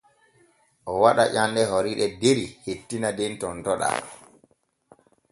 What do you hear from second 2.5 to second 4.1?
hettina den tontoɗaa.